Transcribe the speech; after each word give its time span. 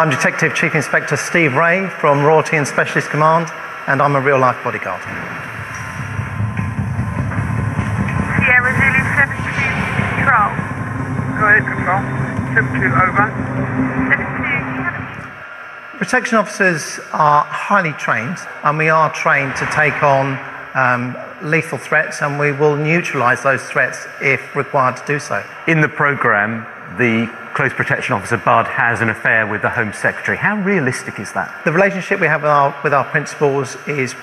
I'm 0.00 0.08
Detective 0.08 0.54
Chief 0.54 0.74
Inspector 0.74 1.14
Steve 1.18 1.56
Ray 1.56 1.86
from 1.86 2.24
Royalty 2.24 2.56
and 2.56 2.66
Specialist 2.66 3.10
Command, 3.10 3.48
and 3.86 4.00
I'm 4.00 4.16
a 4.16 4.20
real 4.22 4.38
life 4.38 4.56
bodyguard. 4.64 5.02
Sierra 8.40 8.72
Zulu 8.80 9.04
72 9.12 9.44
Control. 10.16 10.56
Go 11.36 11.44
ahead, 11.44 11.68
control. 11.68 12.00
72 12.56 12.80
over. 12.96 13.28
72, 14.08 14.40
you 14.40 14.80
have 14.80 15.92
a 15.92 15.98
Protection 15.98 16.38
officers 16.38 16.98
are 17.12 17.44
highly 17.44 17.92
trained, 17.92 18.38
and 18.64 18.78
we 18.78 18.88
are 18.88 19.12
trained 19.12 19.54
to 19.56 19.66
take 19.66 20.02
on 20.02 20.40
um, 20.72 21.14
lethal 21.42 21.76
threats, 21.76 22.22
and 22.22 22.38
we 22.38 22.52
will 22.52 22.74
neutralise 22.74 23.42
those 23.42 23.62
threats 23.64 24.06
if 24.22 24.56
required 24.56 24.96
to 24.96 25.04
do 25.06 25.18
so. 25.18 25.44
In 25.68 25.82
the 25.82 25.90
programme, 25.90 26.64
the 26.96 27.30
close 27.54 27.72
protection 27.72 28.14
officer, 28.14 28.36
Budd, 28.36 28.66
has 28.66 29.00
an 29.00 29.10
affair 29.10 29.46
with 29.46 29.62
the 29.62 29.70
Home 29.70 29.92
Secretary. 29.92 30.36
How 30.36 30.56
realistic 30.56 31.18
is 31.18 31.32
that? 31.32 31.64
The 31.64 31.72
relationship 31.72 32.20
we 32.20 32.26
have 32.26 32.42
with 32.42 32.50
our, 32.50 32.74
with 32.82 32.94
our 32.94 33.04
principals 33.04 33.76
is 33.86 34.14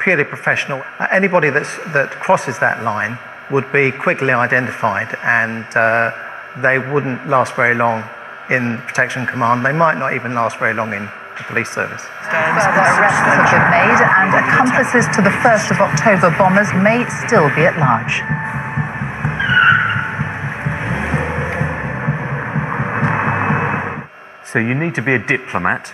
purely 0.00 0.24
professional. 0.24 0.82
Uh, 0.98 1.06
anybody 1.10 1.50
that's, 1.50 1.76
that 1.92 2.10
crosses 2.10 2.58
that 2.58 2.82
line 2.82 3.18
would 3.50 3.70
be 3.72 3.92
quickly 3.92 4.32
identified, 4.32 5.16
and 5.22 5.64
uh, 5.76 6.10
they 6.58 6.78
wouldn't 6.78 7.28
last 7.28 7.54
very 7.54 7.74
long 7.74 8.02
in 8.50 8.78
Protection 8.86 9.26
Command. 9.26 9.64
They 9.64 9.72
might 9.72 9.98
not 9.98 10.14
even 10.14 10.34
last 10.34 10.58
very 10.58 10.74
long 10.74 10.92
in 10.92 11.04
the 11.36 11.44
police 11.44 11.70
service. 11.70 12.02
Further 12.30 12.82
arrests 12.96 13.22
have 13.22 13.50
been 13.50 13.68
made, 13.70 14.00
and 14.02 14.30
accomplices 14.34 15.06
to 15.14 15.22
the 15.22 15.34
1st 15.44 15.70
of 15.70 15.78
October 15.80 16.34
bombers 16.38 16.72
may 16.74 17.04
still 17.26 17.48
be 17.54 17.62
at 17.62 17.78
large. 17.78 18.22
So 24.46 24.60
you 24.60 24.74
need 24.74 24.94
to 24.94 25.02
be 25.02 25.14
a 25.14 25.18
diplomat. 25.18 25.92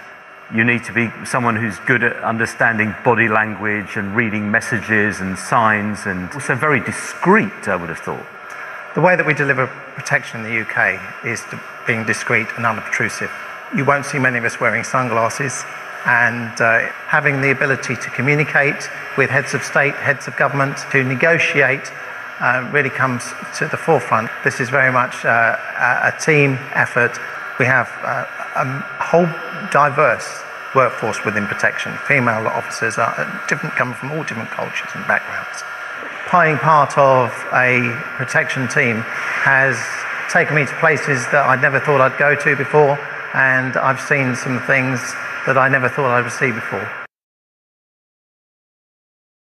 You 0.54 0.62
need 0.62 0.84
to 0.84 0.92
be 0.92 1.10
someone 1.24 1.56
who's 1.56 1.78
good 1.80 2.02
at 2.02 2.14
understanding 2.22 2.94
body 3.02 3.26
language 3.26 3.96
and 3.96 4.14
reading 4.14 4.50
messages 4.50 5.20
and 5.20 5.38
signs 5.38 6.04
and 6.04 6.30
also 6.34 6.54
very 6.54 6.80
discreet, 6.80 7.66
I 7.66 7.76
would 7.76 7.88
have 7.88 8.00
thought. 8.00 8.26
The 8.94 9.00
way 9.00 9.16
that 9.16 9.26
we 9.26 9.32
deliver 9.32 9.68
protection 9.96 10.44
in 10.44 10.50
the 10.50 10.60
UK 10.60 11.24
is 11.24 11.42
being 11.86 12.04
discreet 12.04 12.46
and 12.58 12.66
unobtrusive. 12.66 13.30
You 13.74 13.86
won't 13.86 14.04
see 14.04 14.18
many 14.18 14.36
of 14.36 14.44
us 14.44 14.60
wearing 14.60 14.84
sunglasses, 14.84 15.64
and 16.04 16.60
uh, 16.60 16.80
having 17.06 17.40
the 17.40 17.52
ability 17.52 17.96
to 17.96 18.10
communicate 18.10 18.88
with 19.16 19.30
heads 19.30 19.54
of 19.54 19.62
state, 19.62 19.94
heads 19.94 20.26
of 20.26 20.36
government, 20.36 20.76
to 20.90 21.02
negotiate 21.04 21.90
uh, 22.40 22.68
really 22.72 22.90
comes 22.90 23.32
to 23.56 23.68
the 23.68 23.76
forefront. 23.76 24.28
This 24.44 24.60
is 24.60 24.68
very 24.68 24.92
much 24.92 25.24
uh, 25.24 25.56
a 26.12 26.12
team 26.20 26.58
effort. 26.74 27.18
We 27.58 27.66
have 27.66 27.88
uh, 28.02 28.24
a 28.56 28.64
whole 29.02 29.28
diverse 29.70 30.42
workforce 30.74 31.24
within 31.24 31.46
protection. 31.46 31.96
Female 32.08 32.46
officers 32.46 32.98
are 32.98 33.14
uh, 33.16 33.46
different, 33.46 33.74
come 33.76 33.94
from 33.94 34.12
all 34.12 34.22
different 34.24 34.50
cultures 34.50 34.88
and 34.94 35.06
backgrounds. 35.06 35.62
Playing 36.28 36.56
part 36.58 36.96
of 36.96 37.30
a 37.52 37.92
protection 38.16 38.68
team 38.68 39.02
has 39.44 39.76
taken 40.32 40.54
me 40.56 40.64
to 40.64 40.74
places 40.80 41.24
that 41.30 41.44
I'd 41.46 41.60
never 41.60 41.78
thought 41.78 42.00
I'd 42.00 42.18
go 42.18 42.34
to 42.34 42.56
before, 42.56 42.98
and 43.34 43.76
I've 43.76 44.00
seen 44.00 44.34
some 44.34 44.60
things 44.62 45.00
that 45.46 45.58
I 45.58 45.68
never 45.68 45.88
thought 45.88 46.10
I 46.10 46.22
would 46.22 46.32
see 46.32 46.52
before. 46.52 47.01